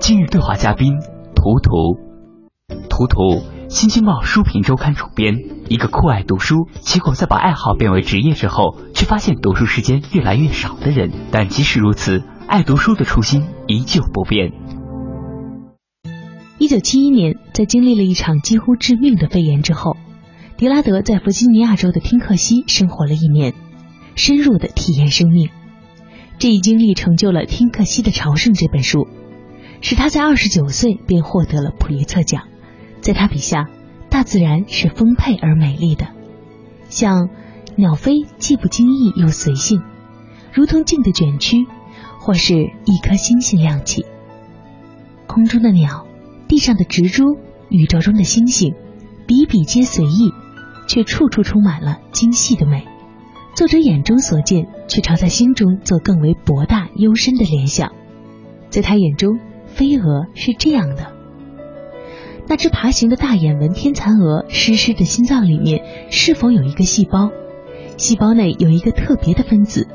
[0.00, 0.94] 今日对话嘉宾
[1.36, 1.70] 图图，
[2.90, 3.46] 图图。
[3.68, 5.36] 新京报书评周刊主编，
[5.68, 11.12] 一个酷爱读书，结果在把爱好变为职业之后，却发现读书时间越来越少的人。
[11.30, 14.52] 但即使如此，爱读书的初心依旧不变。
[16.58, 19.96] 一九七一年，在经历了一场几乎致命的肺炎之后，
[20.56, 23.52] 迪拉德在弗吉尼亚州的汀克西生活了一年，
[24.14, 25.50] 深入的体验生命。
[26.38, 29.06] 这一经历成就了《汀克西的朝圣》这本书，
[29.82, 32.44] 使他在二十九岁便获得了普利策奖。
[33.02, 33.68] 在他笔下，
[34.08, 36.08] 大自然是丰沛而美丽的，
[36.88, 37.28] 像
[37.76, 39.82] 鸟飞既不经意又随性，
[40.52, 41.66] 如同静的卷曲，
[42.18, 44.06] 或是一颗星星亮起。
[45.26, 46.05] 空中的鸟，
[46.56, 47.36] 地上的植株，
[47.68, 48.74] 宇宙中的星星，
[49.26, 50.32] 比比皆随意，
[50.88, 52.86] 却处处充满了精细的美。
[53.54, 57.92] 作者眼中所见，却常在心中做更为博大幽深的联想。
[58.70, 61.12] 在他眼中，飞蛾是这样的。
[62.48, 67.32] 那只爬行的大眼纹天蚕蛾湿湿的心脏里面是否有一个细胞？
[67.98, 69.86] 细胞内有一个特别的分子，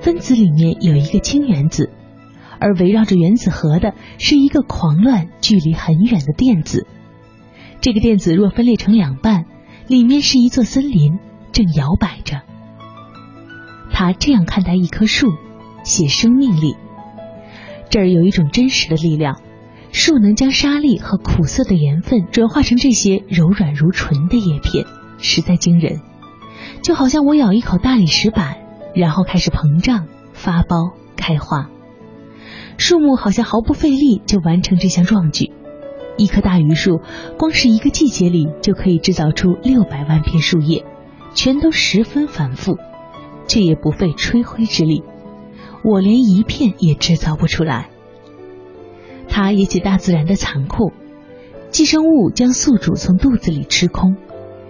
[0.00, 1.90] 分子里面有一个氢原子，
[2.60, 6.86] 而围绕着原子核的是一个狂乱、距离很远的电子。
[7.80, 9.46] 这个电子若分裂成两半，
[9.88, 11.18] 里面是一座森林，
[11.52, 12.42] 正摇摆着。
[13.90, 15.28] 他这样看待一棵树，
[15.82, 16.76] 写生命力。
[17.88, 19.40] 这儿有一种真实的力量，
[19.90, 24.84] 树能将沙粒和苦涩的盐分转化成这些柔软如唇的叶片，
[25.18, 26.00] 实在惊人。
[26.82, 28.58] 就好像我咬一口大理石板，
[28.94, 31.68] 然后开始膨胀、发苞、开花。
[32.80, 35.52] 树木好像毫不费力就完成这项壮举。
[36.16, 37.02] 一棵大榆树，
[37.38, 40.86] 光是一个季节里就可以制造出六百万片树叶，
[41.34, 42.78] 全都十分繁复，
[43.46, 45.02] 却也不费吹灰之力。
[45.84, 47.90] 我连一片也制造不出来。
[49.28, 50.90] 它也解大自然的残酷，
[51.68, 54.16] 寄生物将宿主从肚子里吃空，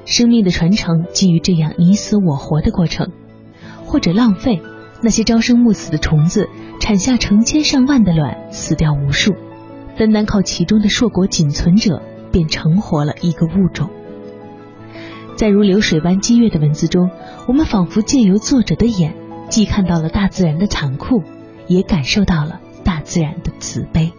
[0.04, 3.12] 生命的传承基于这样你死我活的过程，
[3.86, 4.60] 或者浪费
[5.02, 6.48] 那些朝生暮死的虫子，
[6.80, 9.34] 产下成千上万的卵，死掉无数。
[9.96, 13.90] 单单靠其中的硕果仅存者，便成活了一个物种。
[15.36, 17.10] 在如流水般激越的文字中，
[17.48, 19.14] 我们仿佛借由作者的眼，
[19.48, 21.22] 既看到了大自然的残酷，
[21.66, 24.12] 也感受到了大自然的慈悲。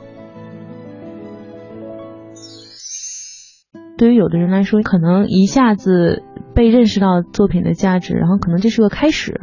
[3.98, 6.24] 对于有的人来说，可能一下子
[6.56, 9.34] 被认识到作品的价值，然后可能这是个开始；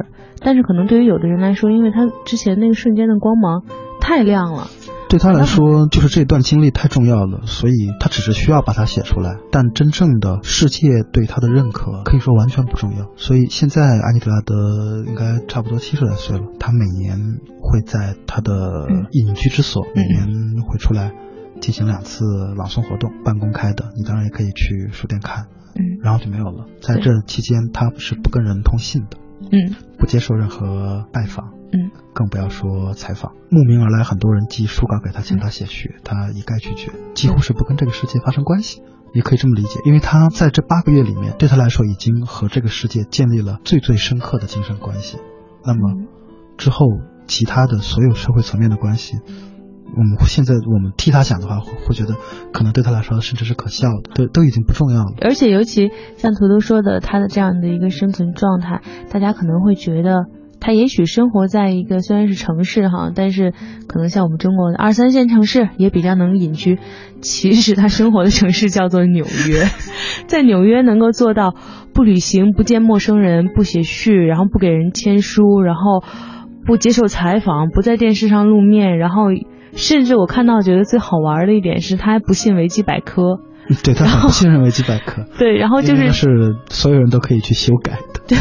[0.41, 3.63] 但是可能对于有的人来说，因为他之前那个瞬间的光芒
[3.99, 4.67] 太亮了。
[5.09, 9.37] 对他来说，就是这段经历太重要了，所以他只是需要把它写出来。
[9.51, 13.07] 但真正的世界对他的认可，可以说完全不重要。
[13.15, 17.17] 所以现在安妮德拉德应该差不多七十来岁了，他每年
[17.59, 18.53] 会在他的
[19.11, 20.27] 隐居之所，每年
[20.61, 21.11] 会出来
[21.59, 22.23] 进行两次
[22.55, 23.85] 朗诵活动，半公开的。
[23.97, 25.47] 你当然也可以去书店看。
[25.73, 26.67] 嗯，然后就没有了。
[26.81, 29.17] 在这期间，他是不跟人通信的。
[29.51, 31.53] 嗯，不接受任何拜访。
[31.71, 33.33] 嗯，更不要说采访。
[33.49, 38.81] 慕名而来，很多人寄书稿给他，请他写序，他一概拒绝，几乎是不跟这个世界发生关系。
[39.11, 45.17] 也可以这么理解，因为他在这八个月里面，对他来说已经和这个世界建立了最最深刻的精神关系。
[45.65, 46.07] 那么
[46.57, 46.85] 之后
[47.25, 49.17] 其他的所有社会层面的关系，
[49.95, 52.15] 我们现在我们替他想的话，会会觉得
[52.51, 55.13] 可能对他来说甚至是可笑的，都都已经不重要了。
[55.21, 60.25] 而且尤其像图图说的，他的这样的一个生存状态，大家可能会觉得。
[60.61, 63.53] 他也许生活在一个虽然是城市哈，但是
[63.87, 66.79] 可能像我们中国的二三线城市也比较能隐居。
[67.21, 69.63] 其实他生活的城市叫做纽约，
[70.27, 71.55] 在纽约能够做到
[71.93, 76.03] 不旅行、不见陌生人、不写序，然后不给人签书，然后
[76.69, 79.29] 不接受采访、不在电视上露面，然后
[79.73, 83.39] 甚至我看到觉得最好玩的一点是他还不信维基百科。
[83.83, 85.25] 对他很不信任维基百科。
[85.39, 86.27] 对，然后就是是
[86.69, 88.21] 所有人都可以去修改的。
[88.27, 88.37] 对，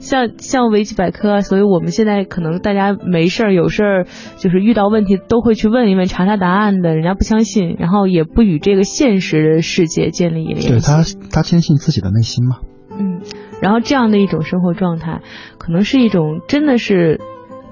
[0.00, 4.06] 像像维基百科，所以我们现在可能大家没事儿有事儿，
[4.38, 6.96] 就是遇到问题都会去问一问，查查答案的。
[6.96, 10.68] 人家不相信，然后也不与这个现实的世界建立联系。
[10.68, 12.56] 对他，他坚信自己的内心嘛。
[12.90, 13.20] 嗯，
[13.62, 15.22] 然后这样的一种生活状态，
[15.58, 17.20] 可能是一种真的是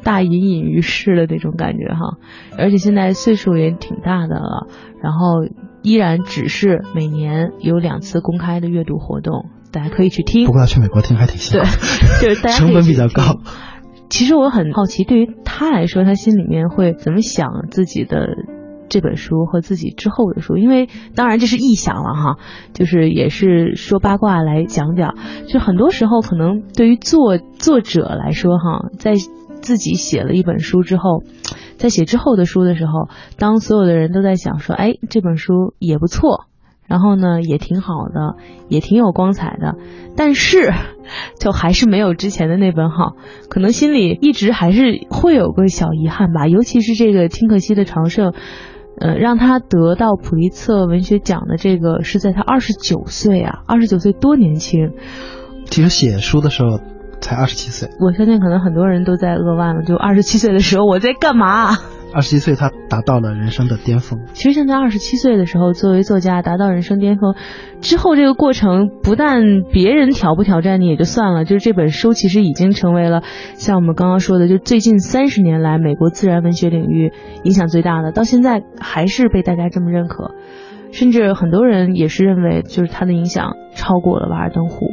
[0.06, 2.16] 大隐隐于市的那种感觉哈。
[2.56, 4.68] 而且现在岁数也挺大的了，
[5.02, 5.44] 然后。
[5.82, 10.44] 依然只是每年有两次公开的阅读活动，大家可以去听。
[10.44, 11.66] 不过要去美国听还挺辛苦，
[12.20, 13.22] 对，就是大家 成本比较高。
[14.10, 18.26] 其实我很好奇，对于他来说，他心里面会怎么想自己的
[18.88, 20.56] 这本书和自己之后的书？
[20.56, 22.38] 因为当然这是臆想了哈，
[22.72, 25.14] 就是也是说八卦来讲讲。
[25.46, 29.12] 就很多时候，可能对于作作者来说哈，在
[29.66, 31.24] 自己写了一本书之后。
[31.76, 36.46] 在写之后的书的时候，当所有的人都在想说，哎，这本书也不错，
[36.86, 38.36] 然后呢也挺好的，
[38.68, 39.74] 也挺有光彩的，
[40.16, 40.72] 但是
[41.38, 43.16] 就还是没有之前的那本好，
[43.50, 46.46] 可能心里一直还是会有个小遗憾吧。
[46.46, 48.32] 尤其是这个听可惜的朝圣，
[48.98, 54.92] 呃，让他得到普利策文学奖的这个是在他二十九岁啊，二十九岁多年轻。
[55.66, 56.95] 其实写书的时候。
[57.20, 59.82] 才二十七岁，我相信可能很多人都在扼腕了。
[59.82, 61.70] 就二十七岁的时候，我在干嘛？
[62.14, 64.20] 二十七岁，他达到了人生的巅峰。
[64.32, 67.34] 其实现在二十七岁的时候，作为作家达到人生巅峰
[67.80, 73.22] 之后，这个过程不但别人挑不挑战你也就算了，就是这本书其实已经成为了
[73.54, 80.30] 像我们刚刚说的，就最近三十年来美国自然文学领域影响最大的，到现在还是被大家这么认可，
[80.92, 84.86] 甚至很多人也是认为，就是他的影响超过了《瓦尔登湖》。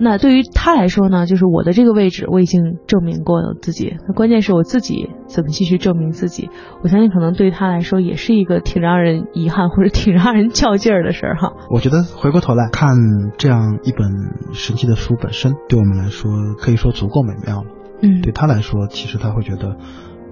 [0.00, 3.96] 那对于他来说呢，就是我的这个位置我已经证明过了自己。
[4.08, 6.48] 那关键是我自己怎么继续证明自己？
[6.82, 11.52] 我相信可能对于他来说也是一个挺让人遗憾或者挺让人较劲儿的事儿哈。
[11.68, 12.88] 我觉得回过头来看
[13.36, 14.08] 这样一本
[14.52, 17.68] 神奇的书本身，对我们来说可以说足够美妙了。
[18.02, 19.76] 嗯，对他来说，其实他会觉得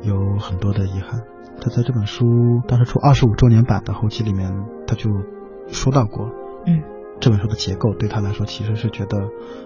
[0.02, 1.20] 有很多的遗憾。
[1.60, 2.24] 他在这本书
[2.66, 4.50] 当时出二十五周年版的后期里面，
[4.86, 5.10] 他就
[5.66, 6.30] 说到过，
[6.66, 6.82] 嗯，
[7.20, 9.18] 这本书的结构对他来说其实是觉得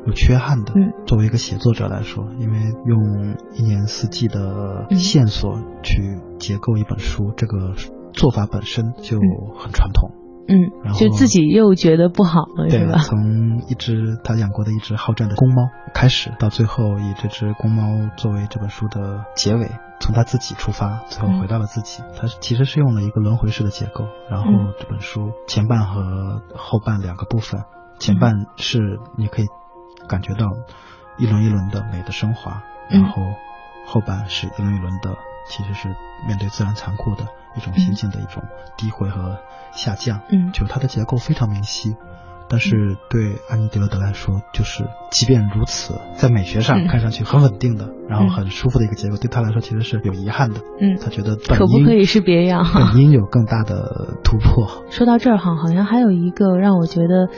[0.06, 0.72] 有缺憾的。
[0.74, 7.74] 嗯，作为一个写作者来说，因为用一年四季的线索去结构一本书，这个
[8.12, 9.18] 做法本身就
[9.58, 10.21] 很传统。
[10.48, 19.70] 嗯然，后就自己又觉得不好了，是对吧？，从一只他养过的一只好战的公猫开始，到最后以这只公猫作为这本书的结尾，
[20.00, 22.02] 从他自己出发，最后回到了自己。
[22.16, 27.62] 他其实是用了一个轮回式的结构，然后嗯这本书前半和后半两个部分，
[27.98, 29.46] 前半是你可以
[30.08, 30.50] 感觉到
[31.18, 33.22] 一轮一轮的美的升华，嗯然后
[33.86, 35.16] 后半是一轮一轮的，
[35.46, 35.88] 其实是
[36.26, 37.26] 面对自然残酷的
[37.56, 38.42] 一种心境的一种
[38.76, 39.38] 低回和
[39.72, 40.20] 下降。
[40.30, 41.96] 嗯就它的结构非常明晰。
[42.48, 50.60] 但是对安妮·迪勒德来说，就是即便如此，在美学上嗯看上去很稳定的，然后很舒服的一个结构，对他来说其实是有遗憾的。
[50.78, 52.62] 嗯，他觉得本可不可以是别样？
[52.74, 54.84] 本应有更大的突破。
[54.90, 57.30] 说到这儿哈，好像还有一个让我觉得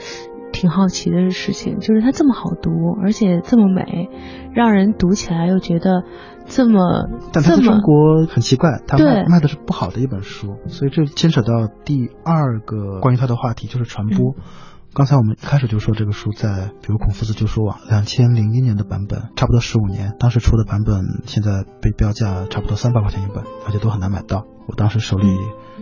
[0.55, 2.71] 挺好奇的事情，就是它这么好读，
[3.03, 4.09] 而且这么美，
[4.53, 6.03] 让人读起来又觉得
[6.45, 14.35] 这么但他在中国很奇怪，他卖卖的是不好的一本书，所以这牵扯到第二个关于他的话题，就是传播。
[14.93, 24.45] 刚才我们一开始就说这个书在，比如孔夫子旧书网两千零一年的版本，差不多十五年，当时出的版本现在被标价差不多三百块钱一本，而且都很难买到。
[24.67, 25.27] 我当时手里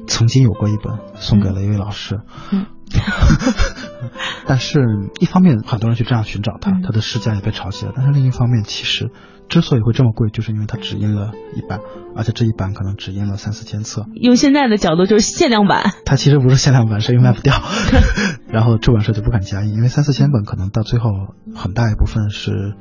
[0.08, 2.22] 曾经有过一本，送给了一位老师。
[2.52, 2.66] 嗯
[4.47, 4.80] 但是，
[5.20, 7.91] 一方面很多人去这样寻找它，它的市价也被炒起来。
[7.95, 9.12] 但是另一方面，其实
[9.49, 11.80] 之所以会这么贵，就是因为它只印了一版，
[12.16, 14.06] 而且这一版可能只印了三四千册。
[14.16, 15.93] 用现在的角度就是限量版。
[16.06, 17.54] 它其实不是限量版，是因为 卖不掉，
[18.47, 21.10] 然后出版社就不敢加印，因为三四千本可能到最后
[21.56, 22.76] 很大一部分是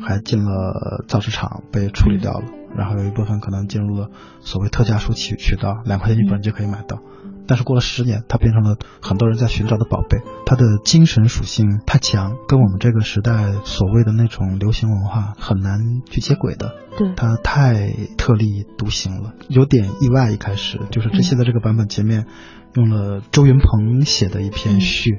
[0.00, 2.44] 还进了造纸厂被处理掉了，
[2.76, 4.08] 然后有一部分可能进入了
[4.40, 6.98] 所谓特价书渠渠道，两块钱一本就可以买到。
[7.46, 10.18] 但是过了十年，它变成了很多人在寻找的宝贝。
[10.44, 16.74] 它的精神属性太强，跟我们这个时代所谓的那种流行文化很难去接轨的。
[16.96, 20.30] 对，它太特立独行了，有点意外。
[20.30, 22.26] 一开始就是这现在这个版本前面
[22.74, 25.18] 用了周云鹏写的一篇序，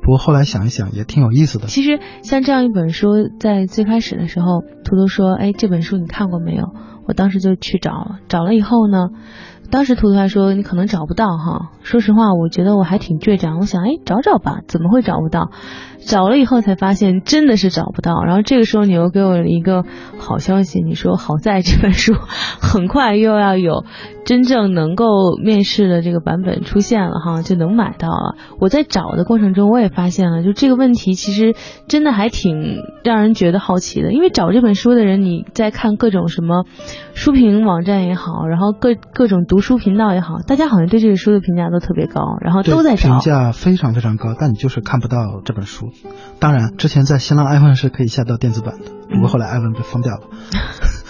[0.00, 1.66] 不过后来想一想也挺有意思的。
[1.66, 3.08] 其实像这样一本书，
[3.40, 6.66] 在最开始的时候，图图说：“哎，这本书你看过没有？”
[7.06, 9.10] 我当时就去找了，找了以后呢，
[9.70, 11.70] 当时图图还说你可能找不到哈。
[11.82, 15.50] 说实话，我觉得我还挺倔强，我想哎找找吧，怎么会找不到？
[16.06, 18.22] 找了以后才发现真的是找不到。
[18.24, 19.84] 然后这个时候你又给我了一个
[20.18, 22.14] 好消息，你说好在这本书
[22.60, 23.84] 很快又要有
[24.24, 28.36] 真正能够面试的这个版本出现了哈，就能买到了。
[28.58, 31.54] 我在找的过程中，我也发现了，就这个问题其实
[31.88, 36.64] 真的还挺让人觉得好奇的，因为找这本书的人，你在看各种什么
[37.14, 43.18] 书评网站也好，然后各各种读书频道也好，大家好像对这个书的评价都特别高，然后都在评。
[43.20, 45.90] 价非常非常高，但你就是看不到这本书。
[46.40, 50.22] 当然，之前在新浪爱问是可以下到电子版的，不过后来爱问被封掉了。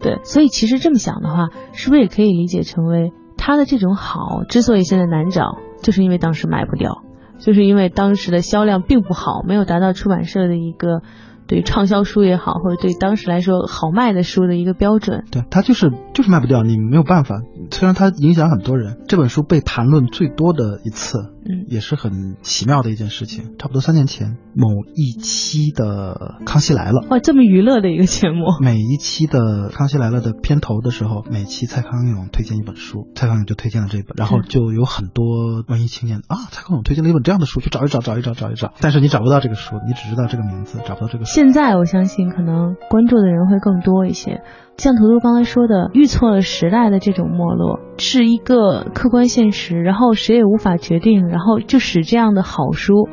[0.00, 7.02] 对，所以其实这么想的话，是不是也可以理解成为他的这种好，之所以现在难找，就是因为当时卖不掉，
[7.38, 11.02] 就是因为当时的销量并不好，没有达到出版社的一个
[11.46, 15.24] 对畅销书也好，或者对当时来说好卖的书的一个标准。
[15.30, 15.90] 对，他就是
[16.20, 17.40] 就是卖不掉，你没有办法。
[17.70, 21.16] 虽然它影响很多人，这本书被谈论最多的一次，
[21.48, 23.56] 嗯，也是很奇妙的一件事情。
[23.56, 38.74] 差不多三年前，某一期的《康熙来了》，哇，这么娱乐的一个节目，每一期的《康熙来了》的片头的时候，每期蔡康永推荐一本书，蔡康永就推荐了这本，然后就有很多文艺青年啊，蔡康永推荐了一本这样的书，去找一找，找一找，找一找。
[38.82, 41.32] 但是你找不到这个书，你只知道这个名字，找不到这个书。
[41.34, 44.42] 现在我相信可能关注的人会更多一些。
[44.80, 53.06] 像图图刚才说的，遇错了时代的这种没落，是一个客观现实，然后谁也无法决定，然后就使这样的好书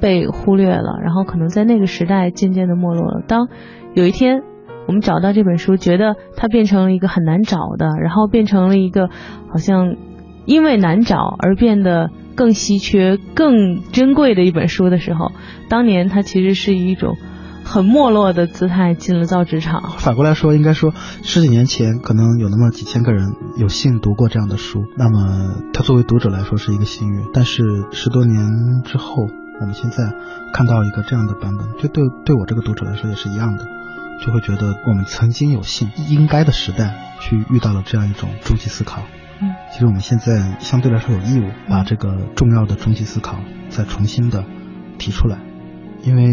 [0.00, 3.22] 被忽略了，然后可能在那个时代渐渐的没落了。
[3.28, 3.48] 当
[3.92, 4.40] 有一天
[4.86, 9.10] 我们找到这本书，觉得它变成了一个很难找的，然后变成了一个
[9.50, 9.96] 好像
[10.46, 15.32] 因为难找而变得更稀缺、更珍贵的一本书的时候，
[15.68, 17.14] 当年它其实是一种。
[17.70, 19.94] 很没落的姿态进了造纸厂。
[19.98, 20.92] 反过来说，应该说
[21.22, 27.28] 十几年前可能有那么几千个人有幸读过这样的书，那么他作为读者来说是一个幸运。
[27.32, 27.62] 但是
[27.92, 29.28] 十多年之后，
[29.60, 30.12] 我们现在
[30.52, 33.64] 看到一个这样的版本，就对对我这个读者来说也是一样的，
[34.20, 39.02] 就会觉得我们曾经有幸应该的时代去遇到了这样一种终极思考。
[39.40, 44.44] 嗯，其实我们现在相对来说有义务把这个重要的终极思考再重新的
[44.98, 45.38] 提出来。
[46.02, 46.24] 因为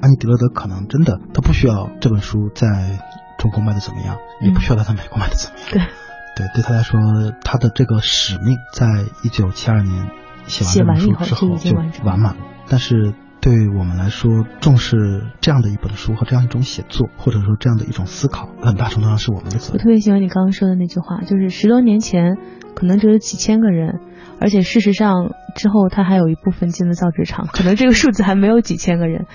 [0.00, 3.00] 安妮·迪勒德可能真的，他不需要这本书在
[3.38, 5.68] 中国卖的怎么样，也不需要他在美国卖的怎么样。
[5.70, 7.00] 对，对，对他来说，
[7.42, 8.86] 他的这个使命在
[9.24, 10.08] 一九七二年
[10.46, 12.42] 写完这本书之后就完满了。
[12.68, 19.72] 但是对我们来说，重视这样的一本书和这样一种写作，或者说这样的一种思考，很大程度上是我们的责任。
[19.74, 22.36] 我特别喜欢你刚刚说的那句话，就是十多年前
[22.74, 24.00] 可能只有几千个人，
[24.40, 29.26] 而且事实上之后他还有一部分进了造纸厂，可能这个数字还没有几千个人，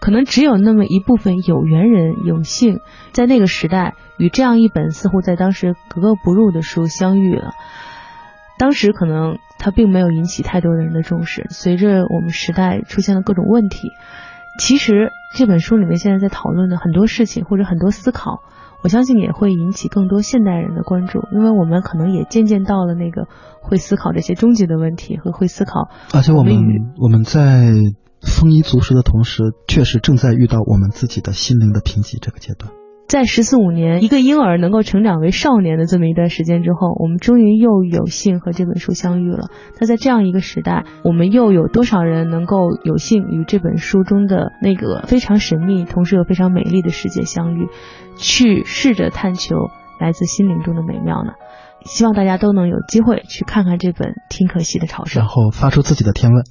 [0.00, 2.80] 可能只有那么一部分有缘人有幸
[3.12, 7.52] 在那个时代与这样一本似乎在当时格格不入的书相遇了。
[8.56, 11.46] 当时可能它并没有引起太多人的重视。
[11.50, 13.90] 随着我们时代出现了各种问题，
[14.60, 18.44] 其实这本书里面现在在讨论的很多事情或者很多思考，
[18.84, 23.28] 我相信也会引起更多现代人的关注，因为我们可能也渐渐到了那个
[23.62, 25.88] 会思考这些终极的问题和会思考。
[26.12, 26.54] 而且我们
[27.00, 27.72] 我们在
[28.20, 32.70] 丰衣足食的同时，确实正在遇到我们自己的心灵的贫瘠这个阶段。
[33.06, 39.50] 在十四五年，一个婴儿能够成长为少年的这么一段时间之后，我们终于又有幸和这本书相遇了。
[39.78, 47.68] 那在这样一个时代，我们又有多少人能够有幸与这本书中的那个非常神秘，同时又非常美丽的世界相遇，
[48.16, 49.54] 去试着探求
[50.00, 51.32] 来自心灵中的美妙呢？
[51.84, 56.44] 希望大家都能有机会去看看这本《听可惜的朝圣》，然后发出自己的天问。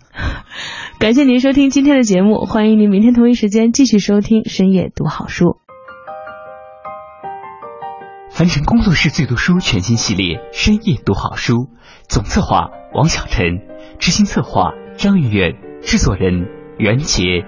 [1.00, 5.63] 感谢您收听今天的节目，欢迎您明天同一时间继续收听深夜读好书。
[8.34, 11.54] 凡尘工作室最读书全新系列《深夜读好书》，
[12.10, 13.62] 总策划王小晨，
[14.00, 16.48] 执行策划张媛媛，制作人
[16.80, 17.46] 袁杰。